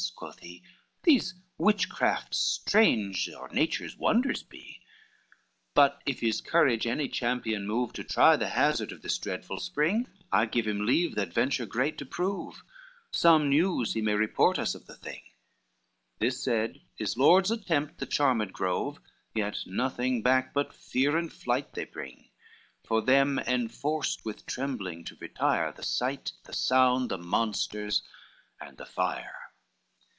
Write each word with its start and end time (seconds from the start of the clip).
quoth 0.15 0.39
he. 0.39 0.63
"These 1.03 1.35
witchcrafts 1.59 2.35
strange 2.39 3.29
or 3.37 3.49
nature's 3.49 3.95
wonders 3.95 4.41
be. 4.41 4.79
XXXI 4.81 5.33
"But 5.75 6.01
if 6.07 6.21
his 6.21 6.41
courage 6.41 6.87
any 6.87 7.07
champion 7.07 7.67
move 7.67 7.93
To 7.93 8.03
try 8.03 8.35
the 8.35 8.47
hazard 8.49 8.91
of 8.91 9.03
this 9.03 9.19
dreadful 9.19 9.59
spring, 9.59 10.07
I 10.31 10.47
give 10.47 10.67
him 10.67 10.87
leave 10.87 11.13
the 11.13 11.21
adventure 11.21 11.67
great 11.67 11.99
to 11.99 12.05
prove, 12.07 12.63
Some 13.11 13.47
news 13.49 13.93
he 13.93 14.01
may 14.01 14.15
report 14.15 14.57
us 14.57 14.73
of 14.73 14.87
the 14.87 14.95
thing:" 14.95 15.21
This 16.17 16.41
said, 16.43 16.81
his 16.95 17.15
lords 17.15 17.51
attempt 17.51 17.99
the 17.99 18.07
charmed 18.07 18.51
grove, 18.51 18.99
Yet 19.35 19.59
nothing 19.67 20.23
back 20.23 20.51
but 20.51 20.73
fear 20.73 21.15
and 21.15 21.31
flight 21.31 21.73
they 21.73 21.85
bring, 21.85 22.31
For 22.85 23.01
them 23.03 23.37
inforced 23.37 24.25
with 24.25 24.47
trembling 24.47 25.03
to 25.05 25.17
retire, 25.17 25.71
The 25.71 25.83
sight, 25.83 26.31
the 26.45 26.53
sound, 26.53 27.09
the 27.09 27.19
monsters 27.19 28.01
and 28.59 28.77
the 28.77 28.85
fire. 28.87 29.35